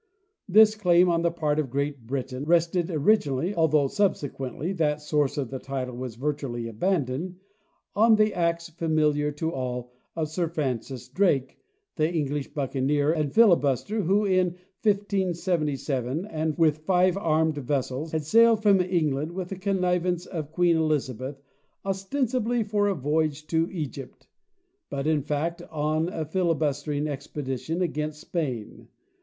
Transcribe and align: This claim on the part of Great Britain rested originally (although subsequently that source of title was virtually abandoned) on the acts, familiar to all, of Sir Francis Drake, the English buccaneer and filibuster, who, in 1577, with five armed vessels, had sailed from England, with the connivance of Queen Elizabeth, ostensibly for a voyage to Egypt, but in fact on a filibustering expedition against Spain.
This 0.49 0.73
claim 0.73 1.09
on 1.09 1.21
the 1.21 1.29
part 1.29 1.59
of 1.59 1.69
Great 1.69 2.07
Britain 2.07 2.43
rested 2.45 2.89
originally 2.89 3.53
(although 3.53 3.85
subsequently 3.87 4.73
that 4.73 4.99
source 4.99 5.37
of 5.37 5.51
title 5.61 5.95
was 5.95 6.15
virtually 6.15 6.67
abandoned) 6.67 7.35
on 7.95 8.15
the 8.15 8.33
acts, 8.33 8.67
familiar 8.67 9.31
to 9.33 9.53
all, 9.53 9.91
of 10.15 10.27
Sir 10.27 10.47
Francis 10.47 11.07
Drake, 11.07 11.59
the 11.97 12.11
English 12.11 12.47
buccaneer 12.47 13.11
and 13.13 13.31
filibuster, 13.31 14.01
who, 14.01 14.25
in 14.25 14.55
1577, 14.81 16.55
with 16.57 16.79
five 16.79 17.15
armed 17.15 17.59
vessels, 17.59 18.11
had 18.11 18.23
sailed 18.25 18.63
from 18.63 18.81
England, 18.81 19.31
with 19.33 19.49
the 19.49 19.55
connivance 19.55 20.25
of 20.25 20.51
Queen 20.51 20.77
Elizabeth, 20.77 21.39
ostensibly 21.85 22.63
for 22.63 22.87
a 22.87 22.95
voyage 22.95 23.45
to 23.45 23.69
Egypt, 23.69 24.25
but 24.89 25.05
in 25.05 25.21
fact 25.21 25.61
on 25.69 26.09
a 26.09 26.25
filibustering 26.25 27.07
expedition 27.07 27.83
against 27.83 28.19
Spain. 28.21 28.87